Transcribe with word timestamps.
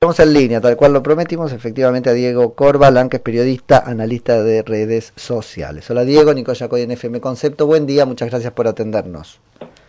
Estamos 0.00 0.20
en 0.20 0.32
línea, 0.32 0.60
tal 0.60 0.76
cual 0.76 0.92
lo 0.92 1.02
prometimos, 1.02 1.50
efectivamente 1.50 2.08
a 2.08 2.12
Diego 2.12 2.54
Corbalán, 2.54 3.08
que 3.08 3.16
es 3.16 3.22
periodista, 3.22 3.82
analista 3.84 4.40
de 4.44 4.62
redes 4.62 5.12
sociales. 5.16 5.90
Hola 5.90 6.04
Diego, 6.04 6.32
Nico 6.32 6.52
Yacoy 6.52 6.82
en 6.82 6.92
FM 6.92 7.20
Concepto, 7.20 7.66
buen 7.66 7.84
día, 7.84 8.06
muchas 8.06 8.30
gracias 8.30 8.52
por 8.52 8.68
atendernos. 8.68 9.40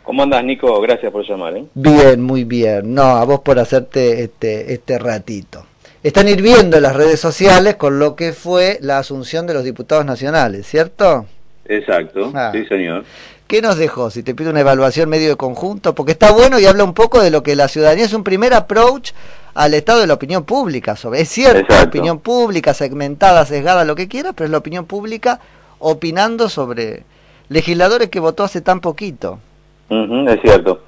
¿Cómo 0.02 0.24
andas 0.24 0.44
Nico? 0.44 0.82
Gracias 0.82 1.12
por 1.12 1.24
llamar. 1.30 1.58
¿eh? 1.58 1.66
Bien, 1.76 2.24
muy 2.24 2.44
bien. 2.44 2.92
No, 2.92 3.04
a 3.04 3.24
vos 3.24 3.42
por 3.42 3.60
hacerte 3.60 4.24
este, 4.24 4.74
este 4.74 4.98
ratito. 4.98 5.68
Están 6.02 6.28
hirviendo 6.28 6.80
las 6.80 6.96
redes 6.96 7.20
sociales 7.20 7.76
con 7.76 8.00
lo 8.00 8.16
que 8.16 8.34
fue 8.34 8.80
la 8.82 8.98
asunción 8.98 9.46
de 9.46 9.54
los 9.54 9.64
diputados 9.64 10.06
nacionales, 10.06 10.66
¿cierto? 10.66 11.28
Exacto, 11.70 12.32
ah. 12.36 12.52
sí 12.52 12.66
señor. 12.66 13.06
¿Qué 13.48 13.62
nos 13.62 13.78
dejó? 13.78 14.10
Si 14.10 14.22
te 14.22 14.36
pido 14.36 14.52
una 14.52 14.60
evaluación 14.60 15.10
medio 15.10 15.30
de 15.30 15.36
conjunto, 15.36 15.96
porque 15.96 16.12
está 16.12 16.32
bueno 16.32 16.60
y 16.60 16.66
habla 16.66 16.84
un 16.84 16.94
poco 16.94 17.22
de 17.22 17.32
lo 17.32 17.42
que 17.42 17.56
la 17.56 17.68
ciudadanía 17.68 18.06
es 18.06 18.14
un 18.14 18.24
primer 18.24 18.54
approach 18.54 19.12
al 19.56 19.74
estado 19.74 20.02
de 20.02 20.08
la 20.08 20.14
opinión 20.16 20.44
pública. 20.44 20.96
Sobre, 20.96 21.22
es 21.22 21.30
cierto, 21.30 21.74
la 21.74 21.84
opinión 21.84 22.20
pública, 22.20 22.74
segmentada, 22.74 23.46
sesgada, 23.46 23.86
lo 23.86 23.96
que 23.96 24.08
quiera, 24.08 24.34
pero 24.34 24.46
es 24.46 24.52
la 24.52 24.60
opinión 24.60 24.86
pública 24.86 25.40
opinando 25.80 26.50
sobre 26.50 27.04
legisladores 27.50 28.10
que 28.10 28.20
votó 28.20 28.44
hace 28.44 28.62
tan 28.62 28.82
poquito. 28.82 29.40
es 29.90 30.42
cierto. 30.42 30.84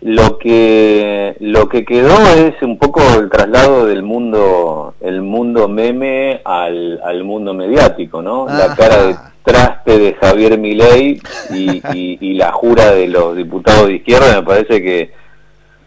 Lo 0.00 0.38
que 0.38 1.36
lo 1.40 1.68
que 1.68 1.84
quedó 1.84 2.18
es 2.34 2.60
un 2.60 2.76
poco 2.78 3.00
el 3.18 3.30
traslado 3.30 3.86
del 3.86 4.02
mundo 4.02 4.94
el 5.00 5.22
mundo 5.22 5.66
meme 5.68 6.42
al, 6.44 7.00
al 7.02 7.24
mundo 7.24 7.54
mediático, 7.54 8.20
¿no? 8.20 8.46
La 8.46 8.74
cara 8.74 9.02
de 9.06 9.16
traste 9.44 9.98
de 9.98 10.14
Javier 10.14 10.58
Milei 10.58 11.20
y, 11.50 12.34
la 12.34 12.50
jura 12.52 12.92
de 12.92 13.06
los 13.06 13.36
diputados 13.36 13.86
de 13.86 13.96
izquierda, 13.96 14.40
me 14.40 14.42
parece 14.42 14.82
que 14.82 15.12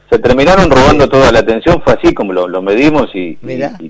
se 0.09 0.20
terminaron 0.20 0.70
robando 0.70 1.09
toda 1.09 1.31
la 1.31 1.39
atención, 1.39 1.81
fue 1.84 1.93
así 1.93 2.13
como 2.13 2.31
lo, 2.34 2.62
medimos 2.62 3.13
y, 3.13 3.35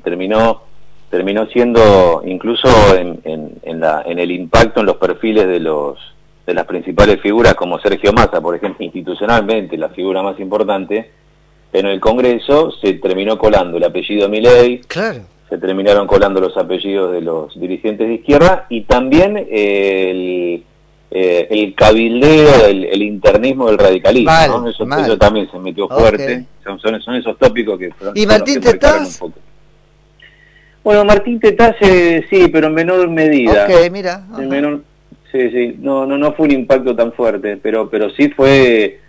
terminó 0.04 0.64
terminó 1.10 1.46
siendo 1.48 2.22
incluso 2.26 2.68
en, 2.98 3.20
en, 3.24 3.80
la, 3.80 4.04
en 4.06 4.20
el 4.20 4.32
impacto 4.32 4.82
en 4.82 4.88
los 4.88 4.98
perfiles 4.98 5.48
de 5.48 5.62
los 5.62 5.98
de 6.46 6.54
las 6.54 6.66
principales 6.66 7.22
figuras 7.22 7.56
como 7.56 7.80
Sergio 7.80 8.14
Massa, 8.14 8.40
por 8.40 8.56
ejemplo, 8.56 8.84
institucionalmente 8.86 9.78
la 9.78 9.90
figura 9.90 10.24
más 10.24 10.40
importante, 10.40 11.12
en 11.74 11.86
el 11.86 12.00
Congreso 12.00 12.72
se 12.82 12.94
terminó 12.94 13.38
colando 13.38 13.76
el 13.76 13.84
apellido 13.84 14.30
Milei, 14.30 14.80
claro 14.88 15.24
se 15.50 15.58
terminaron 15.58 16.08
colando 16.08 16.42
los 16.42 16.58
apellidos 16.58 17.14
de 17.14 17.22
los 17.22 17.60
dirigentes 17.60 18.08
de 18.08 18.16
izquierda 18.16 18.66
y 18.70 18.82
también 18.82 19.38
el, 19.38 20.64
eh, 21.10 21.48
el 21.50 21.74
cabildeo, 21.74 22.66
el, 22.66 23.02
internismo 23.02 23.68
del 23.68 23.78
radicalismo. 23.78 24.68
Eso, 24.68 25.18
también 25.18 25.50
se 25.50 25.58
metió 25.60 25.88
fuerte. 25.88 26.46
Son, 26.64 26.80
son, 26.80 27.16
esos 27.16 27.38
tópicos 27.38 27.80
que... 27.80 27.92
¿Y 28.16 28.26
Martín 28.26 28.60
Tetaz? 28.60 29.22
Bueno, 30.84 31.06
Martín 31.06 31.40
Tetaz 31.40 31.76
eh, 31.82 32.26
sí, 32.30 32.48
pero 32.52 32.68
en 32.68 32.74
menor 32.74 33.10
medida. 33.10 33.66
Ok, 33.66 33.92
mira. 33.92 34.26
En 34.38 34.50
menor, 34.50 34.82
sí, 35.32 35.50
sí, 35.52 35.76
no, 35.80 36.06
no, 36.06 36.18
no 36.18 36.34
fue 36.34 36.48
un 36.48 36.54
impacto 36.54 36.96
tan 36.96 37.14
fuerte, 37.14 37.58
pero, 37.58 37.90
pero 37.90 38.10
sí 38.12 38.30
fue 38.30 39.00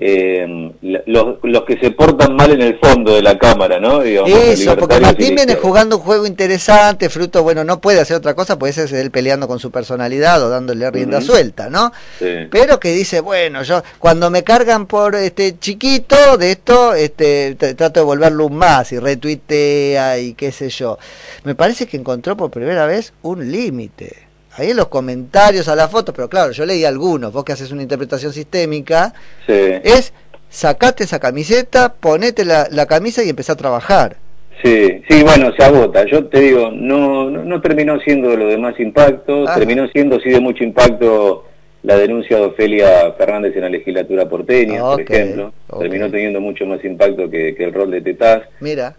eh, 0.00 0.72
los, 0.80 1.38
los, 1.42 1.64
que 1.64 1.76
se 1.80 1.90
portan 1.90 2.36
mal 2.36 2.52
en 2.52 2.62
el 2.62 2.78
fondo 2.78 3.16
de 3.16 3.22
la 3.22 3.36
cámara, 3.36 3.80
¿no? 3.80 4.02
Eso, 4.02 4.76
porque 4.76 5.00
Martín 5.00 5.34
viene 5.34 5.56
jugando 5.56 5.96
un 5.96 6.02
juego 6.02 6.24
interesante, 6.24 7.08
fruto, 7.08 7.42
bueno, 7.42 7.64
no 7.64 7.80
puede 7.80 8.00
hacer 8.00 8.16
otra 8.16 8.34
cosa, 8.34 8.60
puede 8.60 8.72
ser 8.72 8.94
él 8.94 9.10
peleando 9.10 9.48
con 9.48 9.58
su 9.58 9.72
personalidad 9.72 10.40
o 10.44 10.50
dándole 10.50 10.88
rienda 10.92 11.20
suelta, 11.20 11.68
¿no? 11.68 11.92
Pero 12.20 12.78
que 12.78 12.92
dice, 12.92 13.20
bueno, 13.20 13.64
yo 13.64 13.82
cuando 13.98 14.30
me 14.30 14.44
cargan 14.44 14.86
por 14.86 15.16
este 15.16 15.58
chiquito 15.58 16.38
de 16.38 16.52
esto, 16.52 16.94
este 16.94 17.56
trato 17.56 17.98
de 17.98 18.06
volverlo 18.06 18.46
un 18.46 18.54
más 18.54 18.92
y 18.92 19.00
retuitea 19.00 20.20
y 20.20 20.34
qué 20.34 20.52
sé 20.52 20.68
yo. 20.68 20.98
Me 21.42 21.56
parece 21.56 21.88
que 21.88 21.96
encontró 21.96 22.36
por 22.36 22.52
primera 22.52 22.86
vez 22.86 23.12
un 23.22 23.50
límite 23.50 24.27
ahí 24.58 24.70
en 24.70 24.76
los 24.76 24.88
comentarios 24.88 25.68
a 25.68 25.76
la 25.76 25.88
foto, 25.88 26.12
pero 26.12 26.28
claro, 26.28 26.52
yo 26.52 26.66
leí 26.66 26.84
algunos, 26.84 27.32
vos 27.32 27.44
que 27.44 27.52
haces 27.52 27.70
una 27.70 27.82
interpretación 27.82 28.32
sistémica, 28.32 29.12
es 29.46 30.12
sacate 30.48 31.04
esa 31.04 31.18
camiseta, 31.18 31.94
ponete 31.94 32.44
la, 32.44 32.86
camisa 32.86 33.22
y 33.22 33.28
empezá 33.28 33.52
a 33.52 33.56
trabajar. 33.56 34.16
Sí, 34.62 35.02
sí, 35.08 35.22
bueno, 35.22 35.52
se 35.56 35.62
agota. 35.62 36.04
Yo 36.04 36.26
te 36.26 36.40
digo, 36.40 36.70
no, 36.72 37.30
no, 37.30 37.60
terminó 37.60 38.00
siendo 38.00 38.30
de 38.30 38.36
lo 38.36 38.46
de 38.48 38.58
más 38.58 38.78
impacto, 38.80 39.44
ah. 39.46 39.54
terminó 39.54 39.86
siendo 39.88 40.18
sí 40.18 40.30
de 40.30 40.40
mucho 40.40 40.64
impacto 40.64 41.44
la 41.84 41.96
denuncia 41.96 42.38
de 42.38 42.46
Ofelia 42.46 43.12
Fernández 43.16 43.54
en 43.54 43.62
la 43.62 43.68
legislatura 43.68 44.28
porteña, 44.28 44.80
por 44.80 45.00
ejemplo. 45.00 45.52
Terminó 45.78 46.10
teniendo 46.10 46.40
mucho 46.40 46.66
más 46.66 46.84
impacto 46.84 47.30
que, 47.30 47.54
el 47.56 47.72
rol 47.72 47.92
de 47.92 48.00
Tetaz. 48.00 48.42
Mira. 48.58 48.96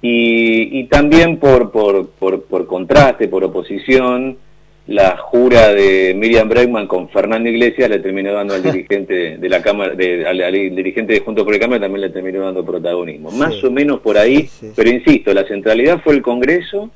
Y, 0.00 0.78
y 0.78 0.84
también 0.84 1.38
por, 1.38 1.72
por, 1.72 2.10
por, 2.10 2.44
por 2.44 2.66
contraste, 2.68 3.26
por 3.26 3.42
oposición, 3.42 4.38
la 4.86 5.16
jura 5.16 5.72
de 5.72 6.14
Miriam 6.14 6.48
Bregman 6.48 6.86
con 6.86 7.08
Fernando 7.10 7.48
Iglesias 7.48 7.88
le 7.88 8.00
terminó 8.00 8.32
dando 8.32 8.54
al 8.54 8.62
dirigente 8.72 9.38
de 9.38 9.48
la 9.48 9.62
Cámara, 9.62 9.94
de, 9.94 10.26
al, 10.26 10.52
dirigente 10.52 11.12
de 11.12 11.20
Junto 11.20 11.44
por 11.44 11.54
el 11.54 11.60
Cámara 11.60 11.80
también 11.80 12.02
le 12.02 12.10
terminó 12.10 12.40
dando 12.40 12.64
protagonismo. 12.64 13.30
Más 13.30 13.62
o 13.62 13.70
menos 13.70 14.00
por 14.00 14.18
ahí, 14.18 14.48
pero 14.74 14.90
insisto, 14.90 15.32
la 15.32 15.46
centralidad 15.46 16.00
fue 16.02 16.14
el 16.14 16.22
Congreso 16.22 16.90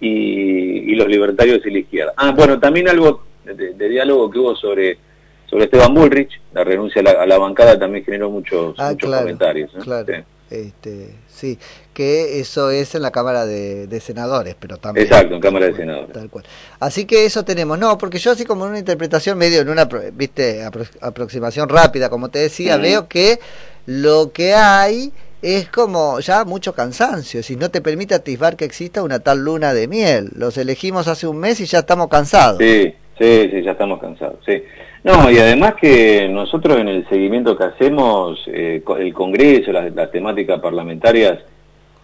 y, 0.00 0.94
los 0.94 1.08
libertarios 1.08 1.64
y 1.64 1.70
la 1.70 1.78
izquierda. 1.78 2.12
Ah, 2.16 2.32
bueno, 2.32 2.58
también 2.58 2.88
algo 2.88 3.22
de, 3.44 3.88
diálogo 3.88 4.30
que 4.30 4.38
hubo 4.38 4.56
sobre 4.56 4.98
sobre 5.46 5.64
Esteban 5.64 5.92
Bullrich, 5.92 6.40
la 6.52 6.62
renuncia 6.62 7.02
a 7.02 7.26
la, 7.26 7.38
bancada 7.38 7.76
también 7.76 8.04
generó 8.04 8.30
muchos, 8.30 8.74
ah, 8.78 8.90
muchos 8.90 9.10
comentarios. 9.10 9.72
Claro. 9.82 10.06
Este, 10.50 11.14
sí, 11.32 11.58
que 11.94 12.40
eso 12.40 12.70
es 12.70 12.94
en 12.96 13.02
la 13.02 13.12
Cámara 13.12 13.46
de, 13.46 14.00
Senadores, 14.00 14.56
pero 14.58 14.78
también... 14.78 15.06
Exacto, 15.06 15.36
en 15.36 15.40
Cámara 15.40 15.66
de 15.66 15.76
Senadores. 15.76 16.12
Tal 16.12 16.28
cual. 16.28 16.44
Así 16.80 17.04
que 17.04 17.24
eso 17.24 17.44
tenemos. 17.44 17.78
No, 17.78 17.96
porque 17.96 18.18
yo 18.18 18.32
así 18.32 18.44
como 18.44 18.64
en 18.64 18.70
una 18.70 18.78
interpretación 18.80 19.38
medio, 19.38 19.60
en 19.60 19.68
una 19.68 19.84
viste 20.12 20.64
aproximación 21.00 21.68
rápida, 21.68 22.10
como 22.10 22.30
te 22.30 22.40
decía, 22.40 22.76
veo 22.78 23.06
que 23.06 23.38
lo 23.86 24.32
que 24.32 24.54
hay 24.54 25.12
es 25.42 25.68
como 25.68 26.20
ya 26.20 26.44
mucho 26.44 26.74
cansancio, 26.74 27.42
si 27.42 27.56
no 27.56 27.70
te 27.70 27.80
permite 27.80 28.14
atisbar 28.14 28.56
que 28.56 28.64
exista 28.64 29.02
una 29.02 29.20
tal 29.20 29.44
luna 29.44 29.72
de 29.72 29.88
miel. 29.88 30.30
Los 30.34 30.58
elegimos 30.58 31.08
hace 31.08 31.26
un 31.26 31.38
mes 31.38 31.60
y 31.60 31.66
ya 31.66 31.78
estamos 31.80 32.08
cansados. 32.08 32.58
Sí, 32.58 32.94
sí, 33.20 33.50
sí, 33.52 33.62
ya 33.62 33.72
estamos 33.72 34.00
cansados, 34.00 34.38
sí. 34.46 34.62
No, 35.04 35.30
y 35.30 35.38
además 35.38 35.74
que 35.80 36.28
nosotros 36.28 36.78
en 36.78 36.88
el 36.88 37.08
seguimiento 37.08 37.56
que 37.56 37.64
hacemos, 37.64 38.40
eh, 38.46 38.82
el 38.98 39.14
Congreso, 39.14 39.72
las, 39.72 39.94
las, 39.94 40.10
temáticas 40.10 40.60
parlamentarias, 40.60 41.38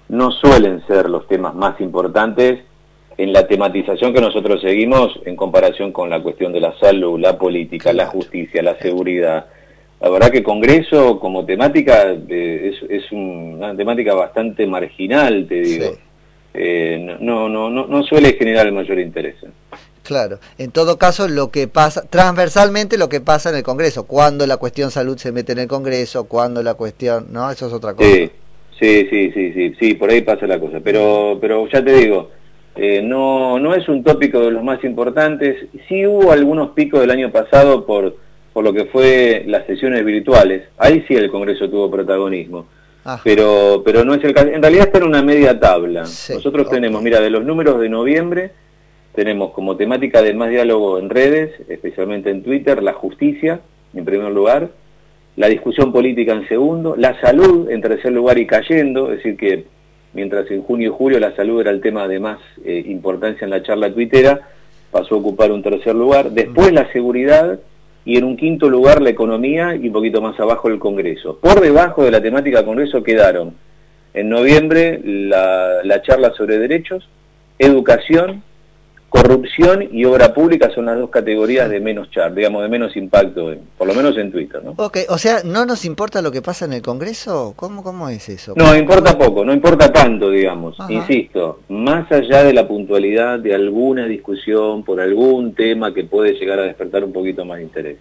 no 0.09 0.31
suelen 0.31 0.87
ser 0.87 1.09
los 1.09 1.27
temas 1.27 1.55
más 1.55 1.81
importantes 1.81 2.61
en 3.19 3.33
la 3.33 3.47
tematización 3.47 4.13
que 4.13 4.21
nosotros 4.21 4.61
seguimos 4.61 5.19
en 5.25 5.37
comparación 5.37 5.91
con 5.91 6.11
la 6.11 6.23
cuestión 6.23 6.53
de 6.53 6.61
la 6.61 6.79
salud, 6.79 7.19
la 7.19 7.39
política, 7.39 7.93
la 7.93 8.07
justicia, 8.07 8.63
la 8.63 8.79
seguridad. 8.79 9.47
La 10.01 10.11
verdad 10.11 10.31
que 10.31 10.43
Congreso 10.43 11.19
como 11.19 11.47
temática 11.47 12.15
eh, 12.29 12.73
es, 12.73 12.91
es, 12.91 13.11
una 13.13 13.75
temática 13.75 14.15
bastante 14.15 14.67
marginal, 14.67 15.47
te 15.49 15.61
digo. 15.63 15.97
Eh, 16.53 17.17
no, 17.21 17.49
no, 17.49 17.71
no, 17.71 17.87
no 17.87 18.03
suele 18.03 18.35
generar 18.35 18.67
el 18.67 18.73
mayor 18.73 18.99
interés. 18.99 19.37
Claro, 20.07 20.39
en 20.57 20.71
todo 20.71 20.99
caso 20.99 21.27
lo 21.27 21.51
que 21.51 21.67
pasa, 21.67 22.03
transversalmente 22.09 22.97
lo 22.97 23.09
que 23.09 23.21
pasa 23.21 23.51
en 23.51 23.57
el 23.57 23.65
Congreso, 23.65 24.05
cuando 24.05 24.47
la 24.47 24.57
cuestión 24.57 24.93
salud 24.93 25.19
se 25.19 25.33
mete 25.33 25.51
en 25.51 25.59
el 25.59 25.67
Congreso, 25.67 26.25
cuando 26.25 26.63
la 26.63 26.75
cuestión, 26.75 27.27
¿no? 27.33 27.51
Eso 27.51 27.67
es 27.67 27.73
otra 27.73 27.95
cosa. 27.95 28.09
Sí, 28.09 28.31
sí, 28.79 29.09
sí, 29.11 29.33
sí, 29.33 29.53
sí, 29.53 29.75
sí 29.81 29.95
por 29.95 30.11
ahí 30.11 30.23
pasa 30.23 30.47
la 30.47 30.61
cosa, 30.61 30.79
pero, 30.79 31.39
pero 31.41 31.67
ya 31.69 31.85
te 31.85 31.93
digo, 31.93 32.31
eh, 32.77 33.03
no, 33.03 33.59
no 33.59 33.75
es 33.75 33.89
un 33.89 34.05
tópico 34.05 34.39
de 34.39 34.53
los 34.53 34.63
más 34.63 34.85
importantes, 34.85 35.67
sí 35.89 36.07
hubo 36.07 36.31
algunos 36.31 36.71
picos 36.71 37.01
del 37.01 37.11
año 37.11 37.33
pasado 37.33 37.85
por, 37.85 38.15
por 38.53 38.63
lo 38.63 38.73
que 38.73 38.85
fue 38.85 39.43
las 39.49 39.67
sesiones 39.67 40.05
virtuales, 40.05 40.69
ahí 40.79 41.05
sí 41.09 41.15
el 41.15 41.33
Congreso 41.33 41.69
tuvo 41.69 41.91
protagonismo. 41.91 42.67
Pero, 43.23 43.83
pero 43.85 44.05
no 44.05 44.15
es 44.15 44.25
el 44.25 44.35
caso. 44.35 44.49
En 44.49 44.61
realidad 44.61 44.87
está 44.87 44.99
en 44.99 45.05
una 45.05 45.23
media 45.23 45.61
tabla. 45.61 46.01
Nosotros 46.01 46.69
tenemos, 46.69 47.01
mira, 47.01 47.21
de 47.21 47.31
los 47.31 47.45
números 47.45 47.79
de 47.81 47.89
noviembre, 47.89 48.51
tenemos 49.17 49.51
como 49.53 49.77
temática 49.77 50.23
de 50.23 50.35
más 50.35 50.51
diálogo 50.51 50.99
en 50.99 51.09
redes, 51.09 51.51
especialmente 51.69 52.31
en 52.31 52.43
Twitter, 52.43 52.83
la 52.83 52.93
justicia, 52.93 53.61
en 53.95 54.05
primer 54.05 54.31
lugar, 54.31 54.69
la 55.37 55.49
discusión 55.49 55.91
política 55.91 56.35
en 56.35 56.47
segundo, 56.47 56.95
la 56.97 57.19
salud 57.21 57.71
en 57.71 57.81
tercer 57.81 58.13
lugar 58.13 58.39
y 58.39 58.47
cayendo, 58.47 59.11
es 59.11 59.19
decir 59.19 59.37
que 59.39 59.65
mientras 60.13 60.51
en 60.51 60.63
junio 60.63 60.91
y 60.91 60.95
julio 60.97 61.19
la 61.19 61.35
salud 61.35 61.63
era 61.63 61.71
el 61.71 61.81
tema 61.81 62.07
de 62.07 62.21
más 62.21 62.39
eh, 62.65 62.85
importancia 62.87 63.47
en 63.47 63.51
la 63.51 63.63
charla 63.63 63.93
tuitera, 63.93 64.49
pasó 64.91 65.15
a 65.15 65.19
ocupar 65.19 65.51
un 65.51 65.63
tercer 65.63 65.95
lugar, 65.95 66.31
después 66.31 66.71
la 66.73 66.93
seguridad 66.93 67.59
y 68.05 68.19
en 68.19 68.25
un 68.25 68.37
quinto 68.37 68.69
lugar 68.69 69.01
la 69.01 69.11
economía 69.11 69.75
y 69.75 69.87
un 69.87 69.95
poquito 69.95 70.21
más 70.21 70.39
abajo 70.39 70.69
el 70.69 70.79
Congreso. 70.79 71.39
Por 71.39 71.61
debajo 71.61 72.05
de 72.05 72.11
la 72.11 72.21
temática 72.21 72.65
Congreso 72.65 73.03
quedaron 73.03 73.55
en 74.13 74.29
noviembre 74.29 75.01
la 75.03 76.03
charla 76.03 76.33
sobre 76.35 76.59
derechos, 76.59 77.09
educación, 77.59 78.43
corrupción 79.09 79.89
y 79.93 80.05
obra 80.05 80.35
pública 80.35 80.71
son 80.75 80.87
las 80.87 80.99
dos 80.99 81.11
categorías 81.11 81.71
de 81.71 81.81
menos 81.81 82.11
char, 82.11 82.35
digamos, 82.35 82.63
de 82.63 82.69
menos 82.69 82.97
impacto, 82.97 83.55
por 83.79 83.87
lo 83.87 83.95
menos 83.95 84.17
en 84.19 84.33
Twitter, 84.33 84.63
¿no? 84.63 84.75
Ok, 84.77 84.99
o 85.09 85.19
sea, 85.19 85.43
¿no 85.45 85.65
nos 85.65 85.85
importa 85.85 86.21
lo 86.23 86.33
que 86.33 86.43
pasa 86.43 86.65
en 86.65 86.73
el 86.73 86.83
Congreso? 86.83 87.55
¿Cómo, 87.57 87.83
cómo 87.83 88.09
es 88.09 88.29
eso? 88.29 88.55
No, 88.57 88.75
importa 88.77 89.17
poco, 89.17 89.45
no 89.45 89.53
importa 89.53 89.93
tanto, 89.93 90.31
digamos. 90.31 90.77
Insisto, 90.89 91.61
más 91.69 92.11
allá 92.11 92.43
de 92.43 92.53
la 92.53 92.67
puntualidad 92.67 93.39
de 93.39 93.55
alguna 93.55 94.07
discusión 94.07 94.83
por 94.83 95.01
algún 95.01 95.55
tema 95.55 95.95
que 95.95 96.05
puede 96.05 96.35
llegar 96.35 96.59
a 96.59 96.63
despertar 96.63 97.05
un 97.05 97.13
poquito 97.13 97.45
más 97.45 97.59
de 97.59 97.65
interés. 97.65 97.97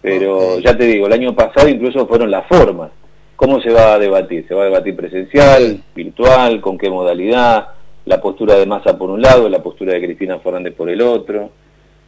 Pero 0.00 0.60
ya 0.60 0.76
te 0.76 0.84
digo, 0.84 1.06
el 1.06 1.12
año 1.12 1.34
pasado 1.34 1.68
incluso 1.68 2.06
fueron 2.06 2.30
las 2.30 2.46
formas. 2.46 2.90
¿Cómo 3.34 3.60
se 3.60 3.70
va 3.70 3.94
a 3.94 3.98
debatir? 3.98 4.46
¿Se 4.48 4.54
va 4.54 4.62
a 4.62 4.66
debatir 4.66 4.96
presencial, 4.96 5.82
virtual, 5.94 6.60
con 6.60 6.78
qué 6.78 6.90
modalidad? 6.90 7.68
La 8.08 8.20
postura 8.20 8.54
de 8.54 8.66
Massa 8.66 8.96
por 8.96 9.10
un 9.10 9.20
lado, 9.20 9.48
la 9.48 9.62
postura 9.62 9.92
de 9.92 10.00
Cristina 10.00 10.38
Fernández 10.38 10.74
por 10.74 10.88
el 10.88 11.02
otro. 11.02 11.50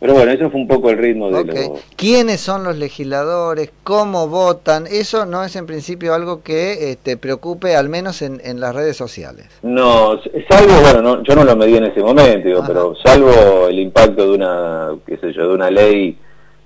Pero 0.01 0.15
bueno, 0.15 0.33
eso 0.33 0.51
fue 0.51 0.59
un 0.59 0.67
poco 0.67 0.89
el 0.89 0.97
ritmo 0.97 1.31
de 1.31 1.45
lo... 1.45 1.75
¿Quiénes 1.95 2.41
son 2.41 2.65
los 2.65 2.79
legisladores? 2.79 3.71
¿Cómo 3.85 4.29
votan? 4.29 4.87
Eso 4.87 5.27
no 5.27 5.45
es 5.45 5.57
en 5.57 5.67
principio 5.67 6.15
algo 6.15 6.43
que 6.43 6.91
este, 6.91 7.19
preocupe, 7.19 7.77
al 7.77 7.91
menos 7.91 8.23
en, 8.23 8.61
las 8.61 8.75
redes 8.75 8.97
sociales. 8.97 9.47
No, 9.63 10.19
salvo, 10.49 10.73
bueno, 10.81 11.23
yo 11.23 11.35
no 11.35 11.45
lo 11.45 11.55
medí 11.55 11.77
en 11.77 11.85
ese 11.85 12.01
momento, 12.01 12.65
pero 12.67 12.95
salvo 13.05 13.69
el 13.69 13.79
impacto 13.79 14.23
de 14.23 14.35
una, 14.37 14.89
qué 15.07 15.19
sé 15.19 15.35
yo, 15.35 15.49
de 15.49 15.55
una 15.55 15.71
ley 15.71 16.17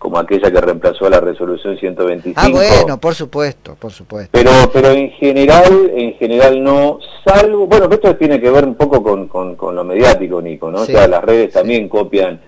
como 0.05 0.19
aquella 0.19 0.51
que 0.51 0.61
reemplazó 0.61 1.07
a 1.07 1.11
la 1.11 1.19
resolución 1.19 1.79
125. 1.79 2.39
Ah, 2.39 2.51
bueno, 2.53 3.01
por 3.01 3.15
supuesto, 3.15 3.75
por 3.75 3.91
supuesto. 3.91 4.29
Pero, 4.33 4.51
pero 4.71 4.91
en 4.91 5.11
general, 5.13 5.91
en 5.95 6.13
general 6.17 6.63
no, 6.63 6.99
salvo, 7.25 7.67
bueno, 7.67 7.89
esto 7.91 8.15
tiene 8.15 8.39
que 8.39 8.51
ver 8.51 8.67
un 8.67 8.75
poco 8.75 9.03
con, 9.03 9.29
con, 9.57 9.75
lo 9.75 9.83
mediático, 9.83 10.43
Nico, 10.43 10.71
¿no? 10.71 10.83
O 10.83 10.85
sea, 10.85 11.09
las 11.09 11.25
redes 11.25 11.55
también 11.55 11.89
copian 11.89 12.39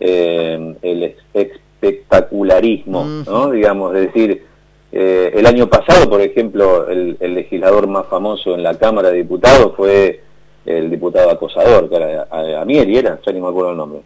eh, 0.00 0.76
el 0.80 1.14
espectacularismo, 1.34 3.04
¿no? 3.04 3.50
Digamos, 3.50 3.94
es 3.96 4.06
decir, 4.06 4.42
eh, 4.90 5.30
el 5.34 5.44
año 5.44 5.68
pasado, 5.68 6.08
por 6.08 6.22
ejemplo, 6.22 6.88
el, 6.88 7.18
legislador 7.20 7.86
más 7.86 8.06
famoso 8.06 8.54
en 8.54 8.62
la 8.62 8.78
Cámara 8.78 9.10
de 9.10 9.18
Diputados 9.18 9.74
fue 9.76 10.22
el 10.64 10.88
diputado 10.90 11.28
acosador, 11.28 11.90
que 11.90 11.96
era 11.96 12.28
Amieri, 12.62 12.96
era, 12.96 13.20
ya 13.22 13.30
ni 13.30 13.42
me 13.42 13.48
acuerdo 13.48 13.72
el 13.72 13.76
nombre. 13.76 14.00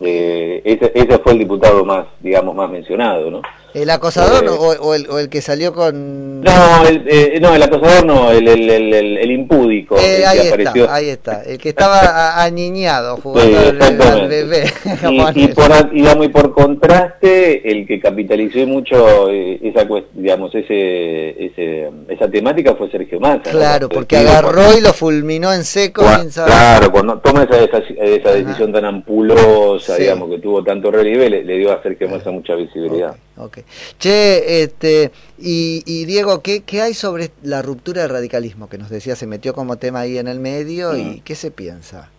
Eh, 0.00 0.60
ese, 0.64 0.92
ese, 0.94 1.18
fue 1.18 1.32
el 1.32 1.38
diputado 1.38 1.84
más, 1.84 2.06
digamos, 2.20 2.54
más 2.54 2.70
mencionado, 2.70 3.30
¿no? 3.30 3.42
¿El 3.76 3.90
acosador 3.90 4.42
eh, 4.42 4.48
o, 4.48 4.94
el, 4.94 5.06
o, 5.10 5.18
el, 5.18 5.28
que 5.28 5.42
salió 5.42 5.74
con...? 5.74 6.40
No, 6.40 6.86
el, 6.88 7.04
eh, 7.06 7.38
no, 7.42 7.54
el 7.54 7.62
acosador 7.62 8.06
no, 8.06 8.30
el, 8.30 8.48
el, 8.48 8.70
el 8.70 9.30
impúdico. 9.30 9.98
Eh, 9.98 10.24
ahí 10.24 10.38
está, 10.48 10.94
ahí 10.94 11.08
está, 11.10 11.42
el 11.42 11.58
que 11.58 11.68
estaba 11.68 12.42
aniñado 12.42 13.18
jugando 13.18 13.58
al, 13.58 14.28
bebé. 14.28 14.64
y, 15.34 15.48
por, 15.48 15.90
digamos, 15.90 16.24
y 16.24 16.28
por 16.30 16.54
contraste, 16.54 17.70
el 17.70 17.86
que 17.86 18.00
capitalizó 18.00 18.66
mucho 18.66 19.28
esa, 19.30 19.86
digamos, 20.14 20.54
ese, 20.54 21.44
ese, 21.44 21.90
esa 22.08 22.30
temática 22.30 22.74
fue 22.76 22.90
Sergio 22.90 23.20
Massa. 23.20 23.50
Claro, 23.50 23.90
porque 23.90 24.16
agarró 24.16 24.74
y 24.74 24.80
lo 24.80 24.94
fulminó 24.94 25.52
en 25.52 25.64
seco. 25.64 26.02
claro, 26.32 26.90
cuando 26.90 27.18
toma 27.18 27.42
esa, 27.42 27.62
esa, 27.62 28.30
decisión 28.32 28.72
tan 28.72 28.86
ampulosa, 28.86 29.85
digamos, 29.94 30.30
que 30.30 30.38
tuvo 30.38 30.64
tanto 30.64 30.90
relieve, 30.90 31.30
le, 31.30 31.56
dio 31.56 31.72
a 31.72 31.82
Sergio 31.82 32.08
Massa 32.08 32.30
mucha 32.30 32.54
visibilidad. 32.54 33.16
Okay. 33.36 33.64
Che, 33.98 34.62
este, 34.62 35.10
y, 35.38 36.04
Diego, 36.04 36.42
¿qué, 36.42 36.62
¿qué, 36.64 36.82
hay 36.82 36.94
sobre 36.94 37.30
la 37.42 37.62
ruptura 37.62 38.02
del 38.02 38.10
radicalismo 38.10 38.68
que 38.68 38.78
nos 38.78 38.90
decía, 38.90 39.16
se 39.16 39.26
metió 39.26 39.54
como 39.54 39.76
tema 39.76 40.00
ahí 40.00 40.18
en 40.18 40.28
el 40.28 40.40
medio 40.40 40.96
y 40.96 41.02
mm. 41.02 41.20
qué 41.22 41.34
se 41.34 41.50
piensa? 41.50 42.10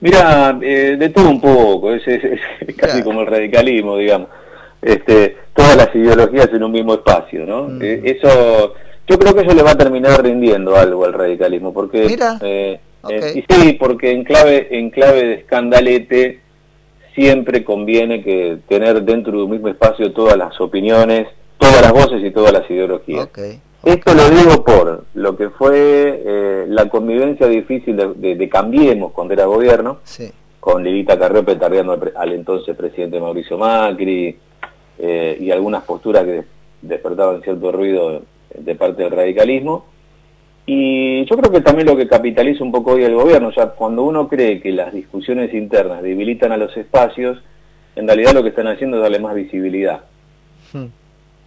Mira, 0.00 0.58
eh, 0.62 0.96
de 0.98 1.08
todo 1.10 1.28
un 1.28 1.40
poco, 1.40 1.92
es, 1.92 2.02
casi 2.76 3.02
como 3.02 3.20
el 3.20 3.26
radicalismo, 3.26 3.96
digamos. 3.96 4.28
Este, 4.80 5.36
todas 5.54 5.76
las 5.76 5.94
ideologías 5.94 6.48
en 6.52 6.62
un 6.62 6.72
mismo 6.72 6.94
espacio, 6.94 7.44
¿no? 7.44 7.64
Mm. 7.68 7.82
Eh, 7.82 8.02
eso, 8.04 8.74
yo 9.06 9.18
creo 9.18 9.34
que 9.34 9.42
eso 9.42 9.54
le 9.54 9.62
va 9.62 9.72
a 9.72 9.78
terminar 9.78 10.22
rindiendo 10.22 10.76
algo 10.76 11.04
al 11.04 11.12
radicalismo, 11.12 11.74
porque... 11.74 12.06
Mira. 12.06 12.38
Eh, 12.42 12.80
y 13.34 13.44
sí, 13.48 13.72
porque 13.78 14.10
en 14.10 14.24
clave, 14.24 14.68
en 14.70 14.90
clave 14.90 15.24
de 15.24 15.34
escandalete 15.34 16.40
siempre 17.20 17.62
conviene 17.64 18.22
que 18.22 18.60
tener 18.66 19.02
dentro 19.02 19.36
de 19.36 19.44
un 19.44 19.50
mismo 19.50 19.68
espacio 19.68 20.10
todas 20.10 20.38
las 20.38 20.58
opiniones, 20.58 21.28
todas 21.58 21.82
las 21.82 21.92
voces 21.92 22.24
y 22.24 22.30
todas 22.30 22.50
las 22.50 22.68
ideologías. 22.70 23.28
Esto 23.84 24.14
lo 24.14 24.30
digo 24.30 24.64
por 24.64 25.04
lo 25.12 25.36
que 25.36 25.50
fue 25.50 26.22
eh, 26.24 26.64
la 26.66 26.88
convivencia 26.88 27.46
difícil 27.46 27.94
de, 27.96 28.48
Cambiemos 28.48 29.12
cuando 29.12 29.34
era 29.34 29.44
gobierno, 29.44 29.98
con 30.60 30.82
Lilita 30.82 31.18
Carrió 31.18 31.44
petardeando 31.44 31.98
al, 32.16 32.32
entonces 32.32 32.74
presidente 32.74 33.20
Mauricio 33.20 33.58
Macri 33.58 34.38
eh, 34.98 35.36
y 35.38 35.50
algunas 35.50 35.84
posturas 35.84 36.24
que 36.24 36.44
despertaban 36.80 37.42
cierto 37.42 37.70
ruido 37.70 38.22
de 38.54 38.74
parte 38.76 39.02
del 39.02 39.12
radicalismo 39.12 39.84
y 40.66 41.24
yo 41.24 41.36
creo 41.36 41.50
que 41.50 41.60
también 41.60 41.88
lo 41.88 41.96
que 41.96 42.06
capitaliza 42.06 42.62
un 42.62 42.72
poco 42.72 42.92
hoy 42.92 43.04
el 43.04 43.14
gobierno, 43.14 43.48
o 43.48 43.52
sea, 43.52 43.70
cuando 43.70 44.04
uno 44.04 44.28
cree 44.28 44.60
que 44.60 44.72
las 44.72 44.92
discusiones 44.92 45.52
internas 45.54 46.02
debilitan 46.02 46.52
a 46.52 46.56
los 46.56 46.76
espacios, 46.76 47.38
en 47.96 48.06
realidad 48.06 48.34
lo 48.34 48.42
que 48.42 48.50
están 48.50 48.68
haciendo 48.68 48.98
es 48.98 49.02
darle 49.02 49.18
más 49.18 49.34
visibilidad. 49.34 50.00
Hmm. 50.72 50.86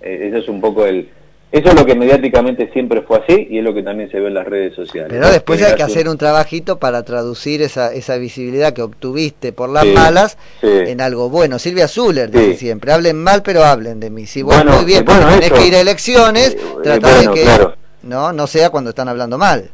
Eh, 0.02 0.28
eso 0.28 0.38
es 0.38 0.50
un 0.50 0.60
poco 0.60 0.86
el... 0.86 1.10
Eso 1.52 1.70
es 1.70 1.76
lo 1.76 1.86
que 1.86 1.94
mediáticamente 1.94 2.72
siempre 2.74 3.04
fue 3.04 3.20
así 3.20 3.48
y 3.48 3.60
es 3.60 3.64
lo 3.64 3.76
que 3.76 3.84
también 3.84 4.10
se 4.10 4.20
ve 4.20 4.28
en 4.28 4.34
las 4.34 4.48
redes 4.48 4.74
sociales. 4.74 5.10
Pero 5.12 5.30
después 5.30 5.62
hay 5.62 5.76
que 5.76 5.84
hacer 5.84 6.10
un 6.10 6.18
trabajito 6.18 6.80
para 6.80 7.04
traducir 7.04 7.62
esa, 7.62 7.94
esa 7.94 8.18
visibilidad 8.18 8.74
que 8.74 8.82
obtuviste 8.82 9.54
por 9.54 9.70
las 9.70 9.86
malas 9.86 10.40
en 10.64 11.00
algo 11.00 11.30
bueno. 11.30 11.60
Silvia 11.60 11.88
Zuller 11.88 12.32
dice 12.32 12.56
siempre, 12.56 12.92
hablen 12.92 13.18
mal 13.18 13.44
pero 13.44 13.64
hablen 13.64 14.00
de 14.00 14.10
mí. 14.10 14.26
Si 14.26 14.42
vos 14.42 14.66
muy 14.66 14.84
bien, 14.84 15.06
bueno, 15.06 15.28
tenés 15.28 15.52
que 15.52 15.68
ir 15.68 15.76
a 15.76 15.82
elecciones, 15.82 16.58
eh, 16.84 16.90
de 16.90 17.32
que... 17.32 17.83
¿no? 18.04 18.34
No 18.34 18.48
sea 18.48 18.70
cuando 18.70 18.92
están 18.92 19.08
hablando 19.10 19.38
mal. 19.38 19.70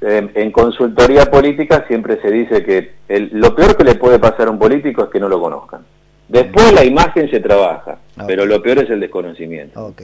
En, 0.00 0.50
consultoría 0.50 1.30
política 1.30 1.84
siempre 1.86 2.20
se 2.20 2.30
dice 2.30 2.64
que 2.64 2.94
lo 3.32 3.54
peor 3.54 3.76
que 3.76 3.84
le 3.84 3.94
puede 3.94 4.18
pasar 4.18 4.48
a 4.48 4.50
un 4.50 4.58
político 4.58 5.04
es 5.04 5.10
que 5.10 5.20
no 5.20 5.28
lo 5.28 5.40
conozcan. 5.40 5.84
Después 6.28 6.72
la 6.74 6.84
imagen 6.84 7.30
se 7.30 7.40
trabaja, 7.40 7.98
pero 8.26 8.44
lo 8.44 8.60
peor 8.60 8.80
es 8.80 8.90
el 8.90 9.00
desconocimiento. 9.00 9.94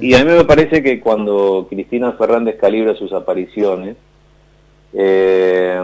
Y 0.00 0.14
a 0.14 0.24
mí 0.24 0.32
me 0.32 0.44
parece 0.44 0.82
que 0.82 1.00
cuando 1.00 1.66
Cristina 1.70 2.12
Fernández 2.12 2.58
calibra 2.60 2.94
sus 2.94 3.12
apariciones, 3.14 3.96
eh, 4.92 5.80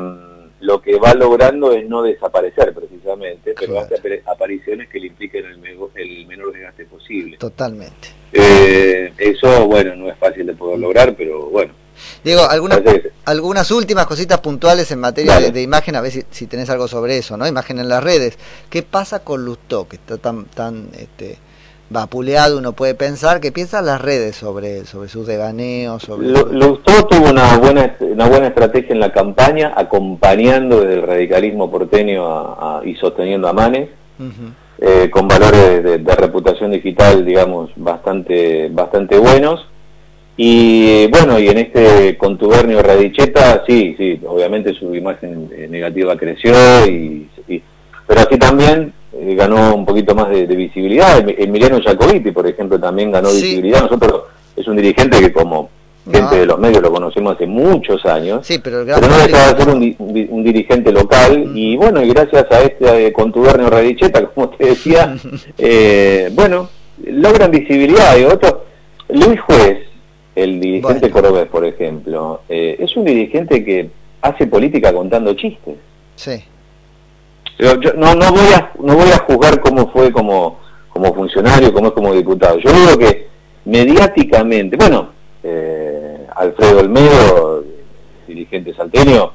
lo 0.61 0.83
que 0.83 0.99
va 0.99 1.15
logrando 1.15 1.73
es 1.73 1.89
no 1.89 2.03
desaparecer 2.03 2.75
precisamente, 2.75 3.55
pero 3.59 3.81
hace 3.81 4.23
apariciones 4.27 4.89
que 4.89 4.99
le 4.99 5.07
impliquen 5.07 5.47
el, 5.47 5.79
el 5.95 6.27
menor 6.27 6.53
desgaste 6.53 6.85
posible. 6.87 7.39
Totalmente. 7.39 8.09
Eh, 8.33 9.06
eso, 9.19 9.67
bueno, 9.67 9.95
no 9.97 10.09
es 10.09 10.19
fácil 10.19 10.47
de 10.47 10.55
poder 10.55 10.79
lograr, 10.79 11.15
pero 11.17 11.49
bueno. 11.51 11.73
Diego, 12.23 12.43
algunas, 12.49 12.81
algunas 13.25 13.71
últimas 13.71 14.07
cositas 14.07 14.41
puntuales 14.41 14.91
en 14.91 15.01
materia 15.01 15.41
de, 15.41 15.63
imagen, 15.63 15.97
a 15.97 16.01
ver 16.01 16.13
si, 16.13 16.47
tenés 16.47 16.69
algo 16.69 16.89
sobre 16.89 17.19
eso, 17.19 17.37
¿no? 17.37 17.47
Imagen 17.47 17.79
en 17.79 17.89
las 17.89 18.03
redes. 18.03 18.39
¿Qué 18.69 18.83
pasa 18.83 19.21
con 19.21 19.45
Lustó, 19.45 19.89
que 19.89 19.97
está 19.97 20.19
tan, 20.19 20.45
tan 20.47 20.89
este, 20.99 21.39
vapuleado, 21.89 22.59
uno 22.59 22.73
puede 22.73 22.95
pensar? 22.95 23.41
¿Qué 23.41 23.53
piensan 23.53 23.87
las 23.87 24.01
redes 24.01 24.37
sobre, 24.37 24.85
sobre 24.85 25.09
sus 25.09 25.27
devaneos? 25.27 26.03
Sobre 26.03 26.29
Lustó 26.29 27.07
tuvo 27.07 27.31
una 27.31 27.57
buena, 27.57 27.97
una 28.01 28.29
buena 28.29 28.49
estrategia 28.49 28.93
en 28.93 29.01
la 29.01 29.13
campaña, 29.13 29.73
acompañando 29.75 30.81
desde 30.81 30.95
el 30.95 31.03
radicalismo 31.03 31.71
porteño 31.71 32.83
y 32.85 32.95
sosteniendo 32.97 33.49
a 33.49 33.53
Manes. 33.53 33.89
Eh, 34.79 35.09
con 35.11 35.27
valores 35.27 35.83
de, 35.83 36.17
reputación 36.17 36.71
digital, 36.71 37.25
digamos, 37.25 37.71
bastante, 37.77 38.69
bastante 38.69 39.19
buenos. 39.19 39.67
Y 40.37 41.07
bueno, 41.07 41.39
y 41.39 41.49
en 41.49 41.59
este 41.59 42.19
contubernio 42.19 42.83
Radicheta, 42.83 43.65
sí, 43.67 43.95
sí, 43.97 44.21
obviamente 44.27 44.75
su 44.75 44.95
imagen 44.95 45.49
eh, 45.57 45.67
negativa 45.71 46.15
creció, 46.17 46.53
y, 46.87 47.27
pero 48.07 48.21
así 48.21 48.39
también 48.39 48.93
eh, 49.15 49.35
ganó 49.35 49.75
un 49.75 49.87
poquito 49.87 50.15
más 50.15 50.29
de, 50.29 50.45
visibilidad. 50.45 51.27
Emiliano 51.27 51.81
Jacobiti, 51.83 52.31
por 52.31 52.47
ejemplo, 52.47 52.79
también 52.79 53.11
ganó 53.11 53.29
visibilidad. 53.29 53.81
Nosotros 53.81 54.25
es 54.55 54.69
un 54.69 54.77
dirigente 54.77 55.19
que 55.21 55.33
como 55.33 55.71
gente 56.11 56.37
de 56.37 56.47
los 56.47 56.59
medios 56.59 56.83
lo 56.83 56.93
conocemos 56.93 57.35
hace 57.35 57.47
muchos 57.47 58.05
años, 58.07 58.47
sí, 58.47 58.59
pero, 58.59 58.85
no 58.85 59.19
dejaba 59.19 59.53
de 59.53 59.65
ser 59.65 59.69
un, 59.75 60.45
dirigente 60.45 60.93
local 60.93 61.53
y 61.55 61.77
bueno, 61.77 62.03
y 62.03 62.09
gracias 62.09 62.47
a 62.51 62.63
este 62.63 63.07
eh, 63.07 63.13
contubernio 63.13 63.69
Radicheta, 63.69 64.27
como 64.35 64.51
te 64.51 64.67
decía, 64.67 65.17
eh, 65.59 66.31
bueno, 66.33 66.69
logran 67.05 67.51
visibilidad. 67.51 68.17
Y 68.17 68.25
otro, 68.25 68.65
Luis 69.09 69.41
Juez, 69.41 69.79
el 70.35 70.61
dirigente 70.61 71.09
bueno. 71.09 71.47
por 71.47 71.65
ejemplo, 71.65 72.43
eh, 72.49 72.77
es 72.79 72.97
un 72.97 73.05
dirigente 73.05 73.65
que 73.65 73.91
hace 74.23 74.47
política 74.47 74.93
contando 74.93 75.35
chistes. 75.35 75.77
Sí. 76.15 76.43
Yo, 77.59 77.75
no, 77.95 78.15
no, 78.15 78.33
voy 78.33 78.53
a, 78.55 78.71
no 78.81 78.97
voy 78.97 79.11
a 79.11 79.19
juzgar 79.19 79.61
cómo 79.61 79.91
fue 79.91 80.13
como, 80.13 80.61
como 80.91 81.15
funcionario, 81.15 81.73
cómo 81.73 81.89
es 81.89 81.93
como 81.95 82.13
diputado. 82.13 82.59
Yo 82.59 82.71
digo 82.71 82.99
que 82.99 83.29
mediáticamente, 83.65 84.77
bueno, 84.77 85.11
eh, 85.43 85.96
Alfredo 86.37 86.81
Olmedo, 86.81 87.65
dirigente 88.29 88.75
salteño, 88.75 89.33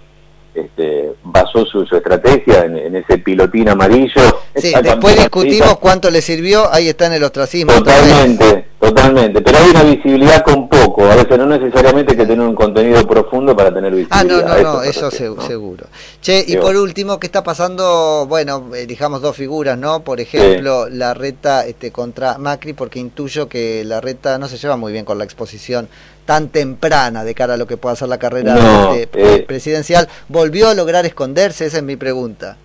este, 0.53 1.13
basó 1.23 1.65
su, 1.65 1.81
estrategia 1.83 2.65
en, 2.65 2.95
ese 2.95 3.17
pilotín 3.17 3.69
amarillo. 3.69 4.21
Sí, 4.55 4.73
después 4.83 5.17
discutimos 5.17 5.77
cuánto 5.79 6.11
le 6.11 6.21
sirvió, 6.21 6.71
ahí 6.71 6.89
está 6.89 7.07
en 7.07 7.13
el 7.13 7.23
ostracismo. 7.23 7.73
Totalmente, 7.73 8.67
totalmente, 8.79 9.41
pero 9.41 9.57
hay 9.57 9.69
una 9.71 9.83
visibilidad 9.83 10.43
con 10.43 10.67
poco, 10.85 11.05
a 11.05 11.15
veces 11.15 11.37
no 11.37 11.45
necesariamente 11.45 12.11
hay 12.13 12.17
que 12.17 12.25
tener 12.25 12.45
un 12.45 12.55
contenido 12.55 13.05
profundo 13.07 13.55
para 13.55 13.73
tener 13.73 13.93
visibilidad. 13.93 14.19
Ah, 14.19 14.57
no, 14.57 14.63
no, 14.63 14.73
no, 14.75 14.83
eso 14.83 15.11
seguro. 15.11 15.85
Che, 16.21 16.43
y 16.47 16.57
por 16.57 16.75
último, 16.75 17.19
¿qué 17.19 17.27
está 17.27 17.43
pasando? 17.43 18.25
Bueno, 18.27 18.71
eh, 18.75 18.85
digamos 18.85 19.21
dos 19.21 19.35
figuras, 19.35 19.77
¿no? 19.77 20.01
Por 20.01 20.19
ejemplo, 20.19 20.89
la 20.89 21.13
reta 21.13 21.65
este, 21.65 21.91
contra 21.91 22.37
Macri, 22.37 22.73
porque 22.73 22.99
intuyo 22.99 23.47
que 23.47 23.83
la 23.85 24.01
reta 24.01 24.37
no 24.37 24.47
se 24.47 24.57
lleva 24.57 24.77
muy 24.77 24.91
bien 24.91 25.05
con 25.05 25.17
la 25.17 25.23
exposición 25.23 25.87
tan 26.25 26.49
temprana 26.49 27.23
de 27.23 27.33
cara 27.33 27.55
a 27.55 27.57
lo 27.57 27.67
que 27.67 27.77
pueda 27.77 27.95
ser 27.95 28.07
la 28.07 28.17
carrera 28.17 28.55
este, 28.95 29.35
eh, 29.35 29.39
presidencial. 29.41 30.07
¿Volvió 30.27 30.69
a 30.69 30.73
lograr 30.73 31.05
esconderse? 31.05 31.65
Esa 31.65 31.77
es 31.77 31.83
mi 31.83 31.95
pregunta. 31.95 32.57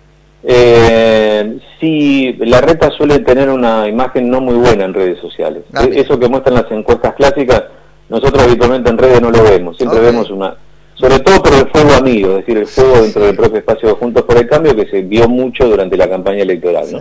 Eh, 0.43 1.59
sí, 1.79 2.33
la 2.39 2.61
reta 2.61 2.89
suele 2.91 3.19
tener 3.19 3.49
una 3.49 3.87
imagen 3.87 4.29
no 4.29 4.39
muy 4.39 4.55
buena 4.55 4.85
en 4.85 4.93
redes 4.93 5.19
sociales. 5.19 5.63
Ah, 5.73 5.85
eso 5.91 6.19
que 6.19 6.29
muestran 6.29 6.55
las 6.55 6.71
encuestas 6.71 7.15
clásicas, 7.15 7.63
nosotros 8.09 8.43
habitualmente 8.43 8.89
en 8.89 8.97
redes 8.97 9.21
no 9.21 9.31
lo 9.31 9.43
vemos. 9.43 9.77
Siempre 9.77 9.99
vemos 9.99 10.29
una, 10.29 10.55
sobre 10.95 11.19
todo 11.19 11.43
por 11.43 11.53
el 11.53 11.67
fuego 11.69 11.93
amigo, 11.93 12.29
es 12.31 12.37
decir, 12.37 12.57
el 12.57 12.67
fuego 12.67 13.01
dentro 13.01 13.25
del 13.25 13.35
propio 13.35 13.59
espacio 13.59 13.89
de 13.89 13.95
Juntos 13.95 14.23
por 14.23 14.37
el 14.37 14.47
Cambio 14.47 14.75
que 14.75 14.87
se 14.87 15.01
vio 15.01 15.27
mucho 15.27 15.67
durante 15.67 15.97
la 15.97 16.09
campaña 16.09 16.43
electoral. 16.43 16.91
¿no? 16.91 16.99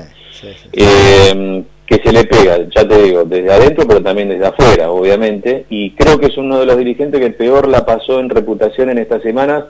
Eh, 0.72 1.64
que 1.86 2.02
se 2.02 2.12
le 2.12 2.24
pega, 2.24 2.58
ya 2.74 2.86
te 2.86 3.02
digo, 3.02 3.24
desde 3.24 3.52
adentro, 3.52 3.86
pero 3.86 4.02
también 4.02 4.28
desde 4.28 4.46
afuera, 4.46 4.90
obviamente, 4.90 5.66
y 5.70 5.92
creo 5.92 6.18
que 6.18 6.26
es 6.26 6.36
uno 6.36 6.58
de 6.58 6.66
los 6.66 6.76
dirigentes 6.76 7.20
que 7.20 7.30
peor 7.30 7.68
la 7.68 7.86
pasó 7.86 8.18
en 8.18 8.28
reputación 8.28 8.90
en 8.90 8.98
estas 8.98 9.22
semanas 9.22 9.64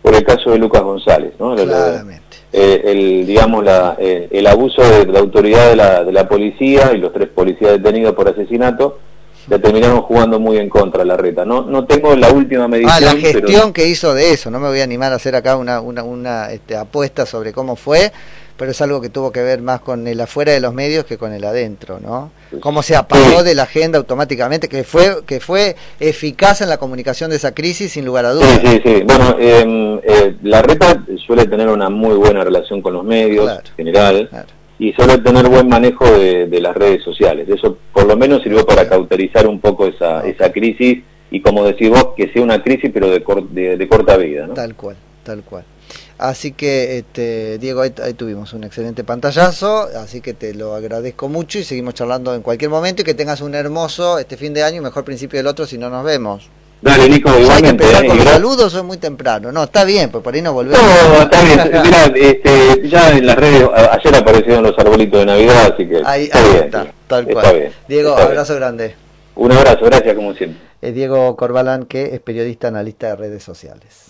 por 0.00 0.14
el 0.14 0.24
caso 0.24 0.50
de 0.50 0.58
Lucas 0.58 0.82
González, 0.82 1.32
¿no? 1.38 1.54
Claramente. 1.54 2.22
Eh, 2.50 2.82
el, 2.86 3.26
digamos, 3.26 3.62
la, 3.62 3.96
eh, 3.98 4.28
el 4.30 4.46
abuso 4.46 4.80
de 4.82 5.04
la 5.06 5.18
autoridad 5.18 5.68
de 5.68 5.76
la, 5.76 6.04
de 6.04 6.12
la 6.12 6.26
policía 6.26 6.92
y 6.94 6.98
los 6.98 7.12
tres 7.12 7.28
policías 7.28 7.72
detenidos 7.72 8.14
por 8.14 8.26
asesinato, 8.26 8.98
le 9.48 9.58
terminaron 9.58 10.02
jugando 10.02 10.38
muy 10.38 10.58
en 10.58 10.68
contra 10.68 11.04
la 11.04 11.16
reta. 11.16 11.44
No, 11.44 11.62
no 11.62 11.86
tengo 11.86 12.14
la 12.14 12.30
última 12.30 12.68
medición. 12.68 12.92
Ah, 12.94 13.00
la 13.00 13.16
gestión 13.16 13.72
que 13.72 13.88
hizo 13.88 14.14
de 14.14 14.32
eso, 14.32 14.50
no 14.50 14.60
me 14.60 14.68
voy 14.68 14.80
a 14.80 14.84
animar 14.84 15.12
a 15.12 15.16
hacer 15.16 15.34
acá 15.34 15.56
una, 15.56 15.80
una, 15.80 16.02
una 16.02 16.50
este, 16.50 16.76
apuesta 16.76 17.24
sobre 17.24 17.52
cómo 17.52 17.74
fue, 17.76 18.12
pero 18.58 18.72
es 18.72 18.80
algo 18.82 19.00
que 19.00 19.08
tuvo 19.08 19.30
que 19.30 19.40
ver 19.40 19.62
más 19.62 19.80
con 19.80 20.06
el 20.06 20.20
afuera 20.20 20.52
de 20.52 20.60
los 20.60 20.74
medios 20.74 21.04
que 21.04 21.16
con 21.16 21.32
el 21.32 21.44
adentro, 21.44 21.98
¿no? 22.00 22.32
Cómo 22.60 22.82
se 22.82 22.96
apagó 22.96 23.42
de 23.42 23.54
la 23.54 23.62
agenda 23.62 23.98
automáticamente, 23.98 24.68
que 24.68 24.84
fue 24.84 25.22
que 25.24 25.40
fue 25.40 25.76
eficaz 26.00 26.60
en 26.60 26.68
la 26.68 26.76
comunicación 26.76 27.30
de 27.30 27.36
esa 27.36 27.54
crisis, 27.54 27.92
sin 27.92 28.04
lugar 28.04 28.26
a 28.26 28.32
dudas. 28.32 28.60
Sí, 28.60 28.66
sí, 28.66 28.82
sí. 28.84 29.02
Bueno, 29.04 29.36
em, 29.38 30.00
eh, 30.02 30.36
la 30.42 30.60
reta 30.60 31.04
suele 31.24 31.46
tener 31.46 31.68
una 31.68 31.88
muy 31.88 32.16
buena 32.16 32.42
relación 32.42 32.82
con 32.82 32.94
los 32.94 33.04
medios 33.04 33.48
en 33.76 33.86
general. 33.86 34.28
Y 34.78 34.92
suele 34.92 35.18
tener 35.18 35.48
buen 35.48 35.68
manejo 35.68 36.04
de, 36.04 36.60
las 36.60 36.76
redes 36.76 37.02
sociales. 37.02 37.48
Eso 37.48 37.78
por 37.92 38.06
lo 38.06 38.16
menos 38.16 38.42
sirvió 38.42 38.64
para 38.64 38.88
cauterizar 38.88 39.46
un 39.46 39.60
poco 39.60 39.86
esa, 39.86 40.26
esa 40.26 40.52
crisis 40.52 41.02
y 41.30 41.40
como 41.40 41.64
decís 41.64 41.90
vos, 41.90 42.10
que 42.16 42.32
sea 42.32 42.42
una 42.42 42.62
crisis 42.62 42.90
pero 42.92 43.10
de, 43.10 43.76
de 43.76 43.88
corta 43.88 44.16
vida. 44.16 44.46
¿no? 44.46 44.54
Tal 44.54 44.74
cual, 44.74 44.96
tal 45.24 45.42
cual. 45.42 45.64
Así 46.18 46.50
que, 46.50 46.98
este, 46.98 47.58
Diego, 47.58 47.80
ahí, 47.82 48.14
tuvimos 48.14 48.52
un 48.52 48.64
excelente 48.64 49.04
pantallazo, 49.04 49.88
así 49.96 50.20
que 50.20 50.34
te 50.34 50.52
lo 50.52 50.74
agradezco 50.74 51.28
mucho 51.28 51.60
y 51.60 51.64
seguimos 51.64 51.94
charlando 51.94 52.34
en 52.34 52.42
cualquier 52.42 52.70
momento 52.70 53.02
y 53.02 53.04
que 53.04 53.14
tengas 53.14 53.40
un 53.40 53.54
hermoso 53.54 54.18
este 54.18 54.36
fin 54.36 54.52
de 54.52 54.64
año 54.64 54.78
y 54.78 54.80
mejor 54.80 55.04
principio 55.04 55.38
del 55.38 55.46
otro 55.46 55.64
si 55.64 55.78
no 55.78 55.88
nos 55.90 56.04
vemos. 56.04 56.50
Dale, 56.80 57.08
Nico, 57.08 57.30
igualmente. 57.38 57.84
Hay 57.84 57.92
que 57.92 58.06
¿eh? 58.06 58.08
con 58.08 58.16
los 58.18 58.26
saludos, 58.26 58.74
es 58.74 58.84
muy 58.84 58.96
temprano. 58.98 59.50
No, 59.50 59.64
está 59.64 59.84
bien, 59.84 60.10
pues 60.10 60.22
por 60.22 60.34
ahí 60.34 60.42
no 60.42 60.52
volvemos. 60.52 60.80
No, 60.80 61.22
está 61.22 61.42
bien. 61.42 61.58
Mirá, 61.82 62.04
este, 62.14 62.88
ya 62.88 63.10
en 63.10 63.26
las 63.26 63.36
redes, 63.36 63.68
ayer 63.92 64.14
aparecieron 64.14 64.62
los 64.62 64.78
arbolitos 64.78 65.20
de 65.20 65.26
Navidad, 65.26 65.72
así 65.74 65.88
que 65.88 66.02
ahí, 66.04 66.24
está, 66.24 66.42
bien, 66.42 66.64
está, 66.64 66.86
tal 67.06 67.26
cual. 67.26 67.72
Diego, 67.88 68.16
abrazo 68.16 68.54
grande. 68.54 68.94
Un 69.34 69.52
abrazo, 69.52 69.84
gracias 69.84 70.14
como 70.14 70.34
siempre. 70.34 70.60
Es 70.80 70.94
Diego 70.94 71.34
Corbalán, 71.36 71.86
que 71.86 72.14
es 72.14 72.20
periodista 72.20 72.68
analista 72.68 73.08
de 73.08 73.16
redes 73.16 73.42
sociales. 73.42 74.08